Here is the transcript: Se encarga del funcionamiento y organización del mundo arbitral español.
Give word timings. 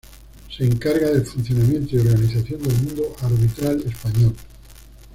Se 0.49 0.63
encarga 0.65 1.11
del 1.11 1.27
funcionamiento 1.27 1.95
y 1.95 1.99
organización 1.99 2.63
del 2.63 2.75
mundo 2.81 3.15
arbitral 3.23 3.83
español. 3.83 4.33